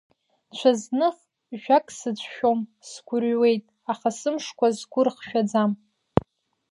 [0.57, 1.17] Ҽазных,
[1.61, 2.59] жәак сыҿшәом,
[2.89, 5.71] сгәырҩуеит, аха сымшқәа сгәы рхшәаӡам.